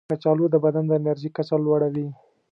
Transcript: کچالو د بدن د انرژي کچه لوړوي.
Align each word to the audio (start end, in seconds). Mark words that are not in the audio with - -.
کچالو 0.09 0.45
د 0.51 0.55
بدن 0.65 0.83
د 0.87 0.91
انرژي 0.99 1.29
کچه 1.37 1.55
لوړوي. 1.65 2.07